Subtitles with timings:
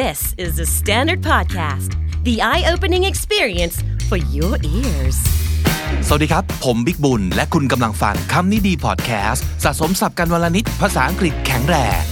[0.00, 1.90] This is the Standard Podcast,
[2.24, 3.76] the eye opening experience
[4.08, 5.18] for your ears.
[6.06, 12.02] สวัสดีครับ ผมบิ๊กบุญ และคุณกำลังฟังคำนี้ดีพอดแคสต์สะสมสับกันวลนิดภาษาอังกฤษแข็งแรง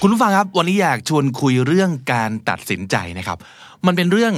[0.00, 3.38] คุณผู้ฟังครับ วันนี้อยากชวนคุยเรื่องการตัดสินใจนะครับ
[3.86, 4.34] มันเป็นเรื่อง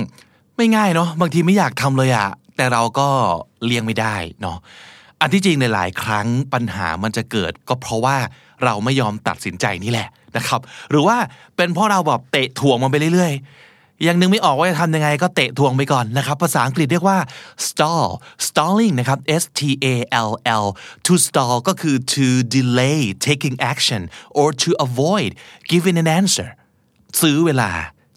[0.56, 2.28] ไม่ง่ายเนาะบางทีไม่อยากทำเลยอะ
[2.58, 3.08] แต่เราก็
[3.64, 4.58] เลี่ยงไม่ได้เนาะ
[5.20, 8.16] อันที่จริงในหลายครั้งปัญหามันจะเกิด ก็เพราะว่า
[8.64, 10.60] เราไม่ยอมตัดสินใจนี่แหละนะครับ
[10.90, 11.16] หรือว่า
[11.56, 17.18] เป็นเพราะเราแบบเตะถ่วงมันไปเรื่อยๆ ยังนึกไม่ออกว่าจะทำยังไงก็เตะถ่วงไปก่อนนะครับ ภาษาอังกฤษเรียกว่า
[17.66, 18.06] stall
[18.46, 19.86] stalling นะครับ S T A
[20.28, 20.30] L
[20.64, 20.66] L
[21.06, 24.02] to stall ก็คือ to delay taking action
[24.38, 25.30] or to avoid
[25.70, 26.48] giving an answer
[27.20, 27.70] ซื้อเวลา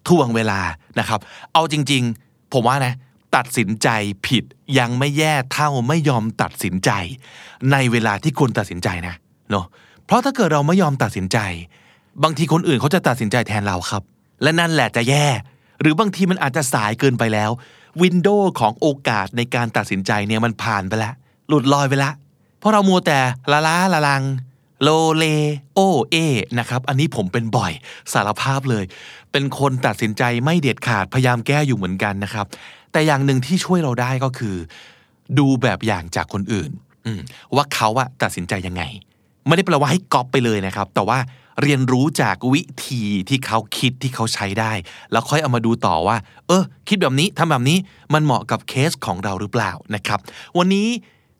[0.08, 0.60] ท่วงเวลา
[0.98, 1.20] นะครับ
[1.52, 2.94] เอาจริง ๆ ผมว่านะ
[3.36, 3.88] ตัดสินใจ
[4.26, 4.44] ผิด
[4.78, 6.90] ยังไม่แย่เท่าไม่ยอมตัดสินใจ
[7.72, 9.14] ในเวลาที่ควรตัดสินใจนะ
[9.50, 9.66] เนาะ
[10.06, 11.38] เพราะถ้าเกิดเราไม่ยอมตัดสินใจ
[12.22, 14.02] บางทีคนอื่นเขาจะตัดสินใจแทนเราครับ
[14.42, 15.26] และนั่นแหละจะแย่
[15.80, 17.50] หรือบางทีมันอาจจะสายเกินไปแล้ว
[18.02, 21.14] วินโดว์ของโอกาสในการตัดสินใจเนี่ยมันผ่านไปแล้ว
[21.48, 22.14] หลุดลอยไปแล้ว
[22.58, 23.20] เพราะเรามัวแต่
[23.52, 24.22] ละล้าละลัง
[24.82, 25.24] โลเล
[25.74, 26.16] โอเอ
[26.58, 27.72] นะครับ อันนี้ผมเป็นบ่อย
[28.12, 28.84] สารภาพเลย
[29.32, 32.46] เป็นคนตัดสินใจไม่เด็ดขาดพยายามแก้อยู่เหมือนกันนะครับ
[32.92, 34.56] แต่อย่างหนึ่งที่ช่วยเราได้ก็คือ
[35.38, 36.70] ดูแบบอย่างจากคนอื่น
[37.54, 38.82] ว่าเขาอะตัดสินใจยังไง
[39.46, 41.18] ไม่ได้แปลว่าให้ก๊อปไปเลยนะครับ แต่ว่า
[41.62, 44.72] เรียนรู้จากวิธีที่เขาคิดที่เขาใช้ได้
[45.12, 46.16] แล้วค่อยเอามาดูต่อว่า
[46.48, 47.78] เออ คิดแบบนี้ทำแบบนี้
[48.14, 50.20] มันเหมาะกับเคสของเราหรือเปล่านะครับ
[50.58, 50.88] วันนี้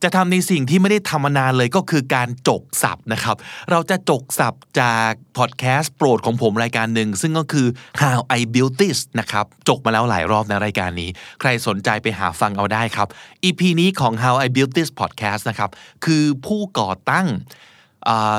[0.02, 3.36] จะทำในสิ่งที่ไม่ได้ทำมานานเลยก็คือการจกสับนะครับ
[3.70, 7.66] เราจะจกสับจากพอดแคสต์โปรดของผมรายการหนึ่ง ซึ่งก็คือ
[8.02, 13.08] How I Built This นะครับ จกมาแล้วหลายรอบในรายการนี้ ใครสนใจไปหาฟังเอาได้ครับ
[13.44, 15.70] EP นี้ของ How I Built This Podcast นะครับ
[16.04, 17.28] คือผู้ก่อตั้ง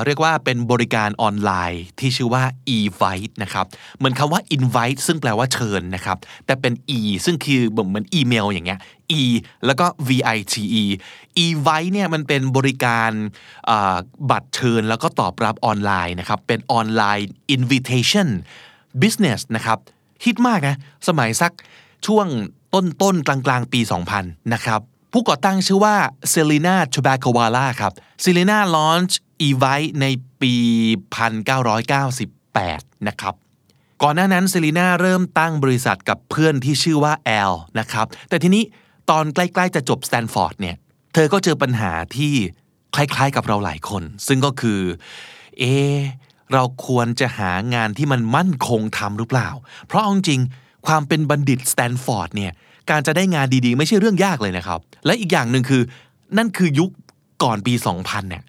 [0.06, 2.42] เรียกว่าเป็นบริการออนไลน์ที่ชื่อว่า
[2.76, 3.66] e-vite นะครับ
[3.98, 8.80] เหมือนคำว่า invite ซึ่งแปลว่าเชิญนะครับ แต่เป็น e ซึ่งคือเหมือนอีเมลอย่างเงี้ย
[9.22, 9.24] e
[9.66, 10.58] แล้วก็ vite
[11.44, 13.10] e-vite เนี่ยมันเป็นบริการ
[14.30, 18.28] บัตรเชิญแล้วก็ตอบรับออนไลน์นะครับ เป็นออนไลน์ invitation
[19.02, 19.78] business นะครับ
[20.24, 20.76] ฮิตมากนะ
[21.08, 21.52] สมัยสัก
[22.06, 22.26] ช่วง
[22.74, 23.80] ต้นต้นๆกลางกลางๆปี
[24.16, 24.80] 2000 นะครับ
[25.12, 25.96] ผู้ก่อตั้งชื่อว่า
[26.30, 27.92] เซลีนาทูบา c วา l a ครับ
[28.22, 29.64] เซลีนาลอนช์อีไว
[30.00, 30.06] ใน
[30.40, 30.54] ปี
[32.22, 33.34] 1998 นะครับ
[34.02, 38.62] ก่อนหน้านั้นเซลีนาเริ่มตั้งบริษัทกับเพื่อนที่ชื่อว่าแอลนะครับแต่ทีนี้
[39.10, 40.76] ตอนใกล้ๆจะจบสแตนฟอร์ดเนี่ย
[41.14, 42.32] เธอก็เจอปัญหาที่
[42.94, 44.80] คล้ายๆกับเราหลายคน ซึ่งก็คือ
[45.58, 45.64] เอ
[46.52, 49.48] เราควรจะหางานที่มันมั่นคงทำหรือเปล่า
[49.86, 50.40] เพราะเอาจริง
[50.86, 52.52] ความเป็นบัณฑิตสแตนฟอร์ดเนี่ย
[52.90, 55.82] การจะได้งานดีๆ ไม่ใช่เรื่องยากเลยนะครับ และอีกอย่างหนึ่งคือ
[56.36, 56.90] นั่นคือยุค
[57.42, 58.42] ก่อนปี 2000เนี่ย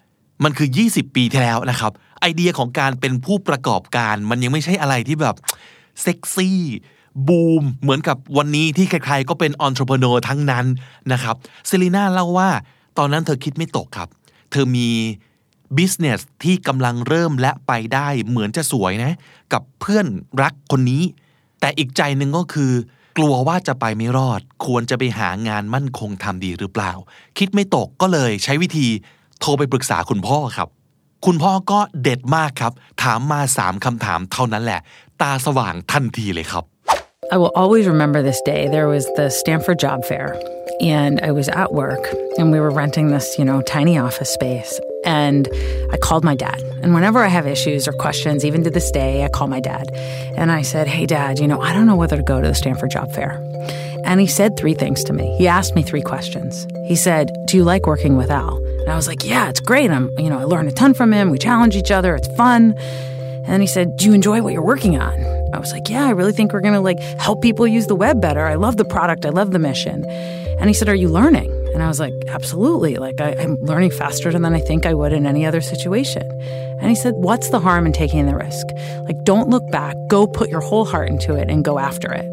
[0.44, 5.36] มันคือ 20 ปีที่แล้วนะครับ ไอเดียของการเป็นผู้ประกอบการมันยังไม่ใช่อะไรที่แบบ
[6.02, 6.60] เซ็กซี่
[7.28, 10.66] บูมเหมือนกับวันนี้ที่ใครๆก็เป็นอ n น r e p r e n e u r ทั้งนั้น
[11.12, 12.50] นะครับเซรีนาเล่าว่า
[12.98, 14.08] ตอนนั้นเธอคิดไม่ตกครับ
[14.50, 14.88] เธอมี
[15.76, 19.12] business ที่กำลังเริ่มและไปได้เหมือนจะสวยนะ
[19.52, 20.06] กับเพื่อน
[20.42, 21.02] รักคนนี้
[21.60, 22.72] แต่อีกใจหนึ่งก็คือ
[23.16, 26.92] กลัวว่าจะไปไม่รอด ควรจะไปหางานมั่นคงทำดีหรือเปล่า
[27.38, 28.86] คิดไม่ตกก็เลยใช้วิธี
[29.40, 30.68] โทรไปปรึกษาคุณพ่อครับ
[31.26, 32.72] คุณพ่อก็เด็ดมากครับ
[33.02, 34.80] ถามมาสามคำถามเท่านั้นแหละ
[35.22, 36.64] ตาสว่างทันทีเลยครับ
[37.30, 38.68] I will always remember this day.
[38.68, 40.40] There was the Stanford Job Fair,
[40.80, 42.06] and I was at work,
[42.38, 44.78] and we were renting this, you know, tiny office space.
[45.04, 45.48] And
[45.90, 46.62] I called my dad.
[46.82, 49.90] And whenever I have issues or questions, even to this day, I call my dad.
[50.36, 52.54] And I said, Hey, dad, you know, I don't know whether to go to the
[52.54, 53.42] Stanford Job Fair.
[54.04, 55.36] And he said three things to me.
[55.36, 56.66] He asked me three questions.
[56.86, 58.56] He said, Do you like working with Al?
[58.56, 59.90] And I was like, Yeah, it's great.
[59.90, 61.30] I'm, you know, I learned a ton from him.
[61.30, 62.14] We challenge each other.
[62.14, 62.76] It's fun.
[63.46, 65.14] And then he said, Do you enjoy what you're working on?
[65.54, 67.94] I was like, Yeah, I really think we're going to like help people use the
[67.94, 68.44] web better.
[68.44, 69.24] I love the product.
[69.24, 70.04] I love the mission.
[70.58, 71.52] And he said, Are you learning?
[71.72, 72.96] And I was like, Absolutely.
[72.96, 76.28] Like, I, I'm learning faster than I think I would in any other situation.
[76.80, 78.66] And he said, What's the harm in taking the risk?
[79.04, 79.96] Like, don't look back.
[80.08, 82.26] Go put your whole heart into it and go after it.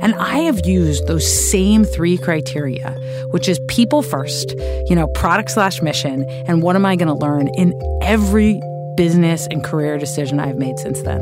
[0.00, 2.92] And I have used those same three criteria,
[3.30, 4.54] which is people first,
[4.86, 8.60] you know, product slash mission, and what am I going to learn in every
[9.02, 11.20] business and career decision I've made since then.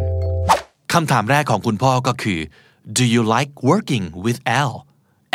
[0.92, 2.40] คำถามแรกของคุณพ่อก็คือ
[2.98, 4.72] do you like working with Al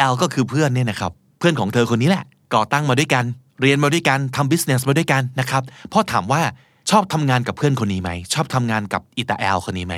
[0.06, 2.24] Al ก็คือเพื่อนเนี่ยนะครับ เพื่อนของเธอคนนี้แหละ
[2.56, 3.26] ก่อตั้งมาด้วยกัน
[3.62, 5.64] เรียนมาด้วยกันทำ business มาด้วยกันนะครับ
[5.94, 6.42] พ่อถามว่า
[6.90, 9.96] ชอบทำงานกับเพื่อนคนนี้ไหม ชอบทำงานกับอิตาแอลคนนี้ไหม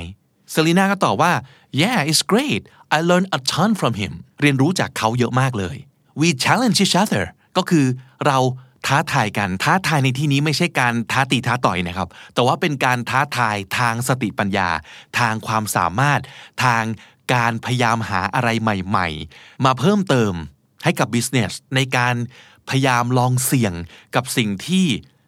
[0.50, 1.32] เซลีนาก็ตอบว่า
[1.80, 2.62] yeah it's great
[2.96, 5.76] I learned a ton from him เรียนรู้จากเขาเยอะมากเลย
[6.20, 7.24] we challenge each other
[7.56, 7.86] ก็คือ
[8.26, 8.38] เรา
[8.86, 14.68] ท้าทายกัน ท้าทายในที่นี้ไม่ใช่การท้าตีท้าต่อยนะครับ แต่ว่าเป็นการท้าทายทางสติปัญญา
[15.18, 16.20] ทางความสามารถ
[16.64, 16.84] ทาง
[17.34, 20.32] การพยายามหาอะไรใหม่ ๆ มาเพิ่มเติม
[20.84, 22.14] ให้กับ business ในการ
[22.68, 23.72] พยายามลองเสี่ยง
[24.14, 24.86] กับสิ่งที่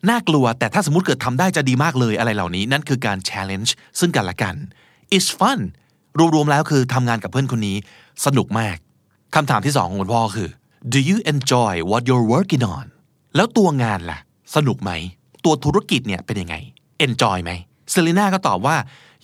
[0.08, 3.70] น่ากลัว แต่ถ้าสมมติเกิดทำได้จะดีมากเลยอะไรเหล่านี้ นั่นคือการ challenge
[4.00, 4.54] ซึ่งกันและกัน
[5.16, 5.60] it's fun
[6.34, 7.76] รวมๆแล้วคือทำงานกับเพื่อนคนนี้
[8.26, 8.76] สนุกมาก
[9.34, 10.48] คำถามที่สองของคุณพ่อคือ
[10.94, 12.84] do you enjoy what you're working on
[13.36, 14.18] แล้วตัวงานล่ะ
[14.54, 14.90] สนุกไหม
[15.44, 16.56] ตัวธุรกิจเนี่ยเป็นยังไง
[17.06, 17.50] enjoy ไหม
[17.90, 18.76] เซเลน่าก็ตอบว่า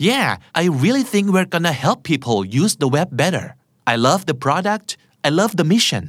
[0.09, 0.27] yeah
[0.61, 3.47] I really think we're gonna help people use the web better
[3.93, 4.89] I love the product
[5.29, 6.05] I love the mission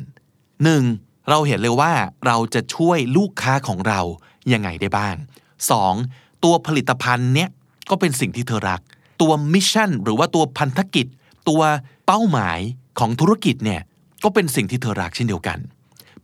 [0.63, 0.83] หนึ่ง
[1.29, 1.93] เราเห็นเลยว่า
[2.25, 4.01] เราจะช่วยลูกค้าของเรา
[4.53, 5.15] ยังไงได้บ้าง
[5.79, 6.43] 2.
[6.43, 7.49] ตัวผลิตภัณฑ์เนี้ย
[7.89, 8.81] ก็เป็นสิ่งที่เธอรัก
[9.21, 11.07] ตัวมิชชั่นหรือว่าตัวพันธกิจ
[11.49, 11.61] ตัว
[12.05, 12.59] เป้าหมาย
[12.99, 13.81] ของธุรกิจเนี่ย
[14.23, 15.59] ก็เป็นสิ่งที่เธอรักเช่นเดียวกัน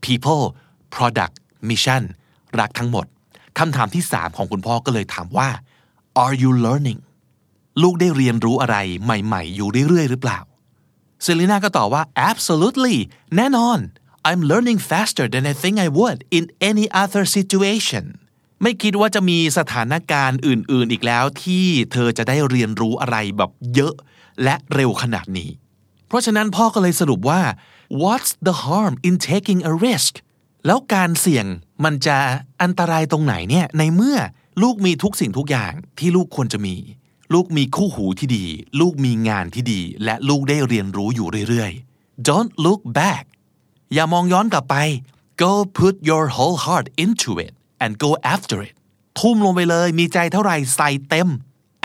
[0.06, 0.44] people
[0.96, 1.36] product
[1.70, 2.04] mission
[2.60, 3.06] รักทั้งหมด
[3.60, 5.50] คำถามที่ 3 ของคุณพ่อก็เลยถามว่า
[6.24, 7.00] are you learning
[7.82, 10.40] ลูกได้เรียนรู้อะไรใหม่ๆ อยู่เรื่อยๆ หรือเปล่า
[11.24, 12.98] เซลีน่าก็ตอบว่า absolutely
[13.36, 13.80] แน่นอน
[14.30, 18.06] I'm learning faster than I think I would in any other situation
[18.62, 23.94] ไม่คิดว่าจะมีสถานการณ์อื่นๆ อีกแล้วที่เธอจะได้เรียนรู้อะไรแบบเยอะ
[24.44, 25.50] และเร็วขนาดนี้
[26.08, 27.42] เพราะฉะนั้นพ่อก็เลยสรุปว่า
[28.02, 30.14] what's the harm in taking a risk
[30.66, 31.46] แล้วการเสี่ยง
[31.84, 32.18] มันจะ
[32.62, 34.18] อันตรายตรงไหนเนี่ยในเมื่อ
[34.62, 36.76] ลูกมีทุกสิ่งทุกอย่างที่ลูกควรจะมี
[37.34, 38.46] ลูกมีคู่หูที่ดี
[38.80, 43.24] ลูกมีงานที่ดี และลูกได้เรียนรู้อยู่เรื่อยๆ don't look back
[43.94, 44.76] อย่ามองย้อนกลับไป
[45.44, 47.54] go put your whole heart into it
[47.84, 48.76] and go after it
[49.20, 51.28] ทุ่มลงไปเลยมีใจเท่าไหร่ใส่เต็ม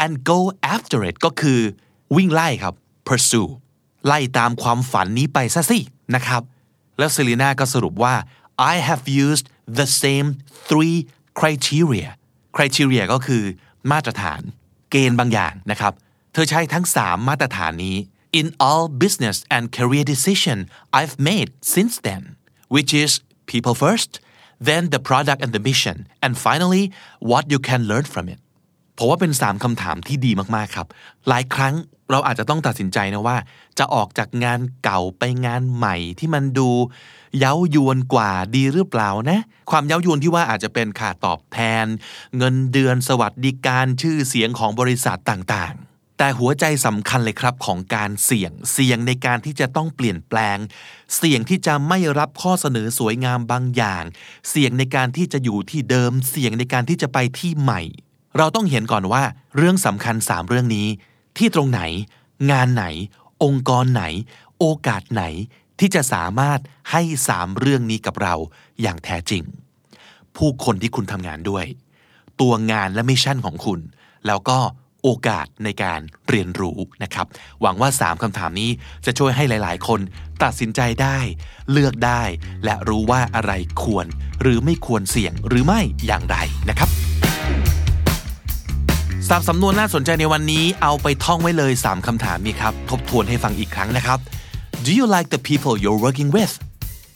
[0.05, 0.39] and go
[0.75, 1.61] after it ก็คือ
[2.17, 2.75] วิ่งไล่ครับ
[3.07, 3.49] pursue
[4.07, 5.79] ไล่ตามความฝันนี้ไปซะสิ
[6.15, 6.43] นะครับ
[6.99, 8.15] แล้วเซลีนาก็สรุปว่า
[8.74, 9.46] I have used
[9.80, 10.28] the same
[10.70, 10.98] three
[11.40, 12.10] criteria
[12.58, 13.44] criteria ก็คือ
[13.92, 14.42] มาตรฐาน
[14.92, 15.94] เกณฑ์บางอย่างนะครับ
[16.34, 17.98] เธอใช้ทั้ง 3 มาตรฐานนี้
[18.40, 20.58] in all business and career decision
[21.00, 22.24] I've made since then
[22.76, 23.12] which is
[23.52, 24.12] people first
[24.70, 26.84] then the product and the mission and finally
[27.32, 28.40] what you can learn from it
[28.98, 30.88] ผมว่าเป็น 3คำถามที่ดีมากๆครับ
[31.28, 31.74] หลายครั้ง
[32.11, 33.37] เราอาจจะต้องตัดสินใจนะว่า
[33.79, 36.71] จะออกจากงานเก่าไปงานใหม่ที่มันดู
[37.39, 41.87] เย้ายวนกว่าดีหรือเปล่านะ ความเย้ายวนที่ว่าอาจจะเป็นค่าตอบแทน
[42.37, 50.59] เงินเดือนสวัสดิการชื่อเสียงของบริษัทต่างๆ แต่หัวใจสำคัญเลยครับของการเสี่ยงเสี่ยงในการที่จะต้องเปลี่ยนแปลง
[51.17, 54.05] เสี่ยงที่จะไม่รับข้อเสนอสวยงามบางอย่าง
[54.51, 57.81] เสี่ยงในการที่จะอยู่ที่เดิม เสี่ยงในการที่จะไปที่ใหม่
[58.39, 59.23] เราต้องเห็นก่อนว่า
[59.57, 60.89] เรื่องสำคัญ3เรื่องนี้
[61.39, 61.81] ที่ตรงไหน
[62.51, 62.85] งานไหน
[63.45, 64.05] องค์กรไหน
[64.59, 65.25] โอกาสไหน
[65.79, 66.61] ที่จะสามารถ
[66.91, 68.35] ให้3เรื่องนี้กับเรา
[68.83, 69.43] อย่างแท้จริง
[70.37, 71.65] ผู้คนที่คุณทำงานด้วย
[72.41, 73.81] ตัวงานและมิชชั่นของคุณ
[74.27, 74.59] แล้วก็
[75.03, 77.27] โอกาสในการเรียนรู้นะครับ
[77.63, 78.71] หวังว่า 3คำถามนี้
[79.05, 80.01] จะช่วยให้หลาย ๆ คน
[80.43, 81.19] ตัดสินใจได้
[81.73, 82.23] เลือกได้
[82.65, 83.53] และรู้ว่าอะไร
[83.83, 84.07] ควร
[84.43, 86.37] หรือไม่ควรเสี่ยงหรือไม่อย่างไร
[86.69, 86.91] นะครับ
[89.31, 94.19] ศัพท์สำนวนน่าสนใจในวันนี้เอาไปท่องไว้เลย 3คำถามนี้ครับ ทบทวนให้ฟังอีกครั้งนะครับ
[94.87, 96.53] Do you like the people you're working with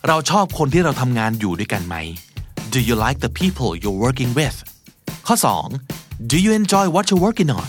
[0.09, 1.97] เราชอบคนที่เราทำงานอยู่ด้วยกันไหม
[2.75, 4.57] Do you like the people you're working with
[5.27, 5.37] ข้อ
[5.83, 7.69] 2 Do you enjoy what you're working on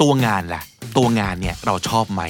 [0.00, 0.62] ตัวงานล่ะ
[0.96, 2.22] ตัวงานเนี่ยเราชอบไหม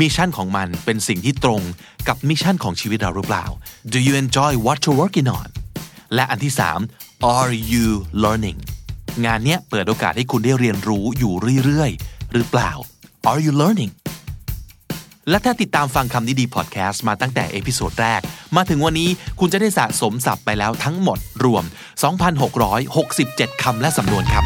[0.00, 1.62] mission ของมันเป็นสิ่งที่ตรง
[2.08, 3.44] กับ mission ของชีวิตเราหรือเปล่า
[3.92, 5.48] Do you enjoy what you're working on
[6.14, 6.52] และอันที่
[6.94, 7.86] 3 Are you
[8.24, 8.58] learning
[9.24, 12.70] งานเนี้ยเปิดโอกาสให้คุณได้เรียนรู้อยู่เรื่อยๆ หรือเปล่า
[13.30, 13.92] Are you learning
[15.28, 18.20] และถ้าติดตามฟังคำนี้ดีพอดแคสต์มาตั้งแต่ episode แรก
[18.56, 21.64] มาถึงวันนี้คุณจะได้สะสมศัพท์ไปแล้วทั้งหมดรวม
[22.82, 24.44] 2,667 คำและสำนวนครับ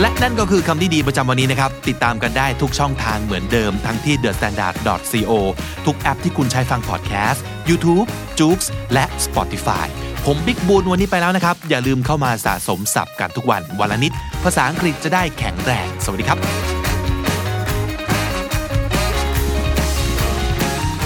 [0.00, 5.32] และนั่นก็คือคำที่ดีประจำวันนี้นะครับ ติดตามกันได้ทุกช่องทางเหมือนเดิม ทั้งที่ thestandard.co
[5.86, 8.06] ทุกแอปที่คุณใช้ฟังพอดแคสต์ YouTube,
[8.40, 8.58] j o o x
[8.92, 9.86] และ Spotify
[10.26, 14.12] ผมบิ๊กบูนวันนี้ไปแล้วนะครับ อย่าลืมเข้ามาสะสมศัพท์กันทุกวันวันละนิด
[14.44, 16.38] ภาษาอังกฤษจะได้แข็งแรง สวัสดีครับ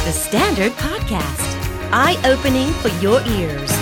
[0.07, 1.49] The Standard Podcast,
[1.93, 3.82] eye opening for your ears.